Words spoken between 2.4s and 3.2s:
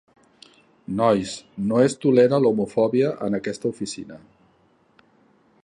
l'homofòbia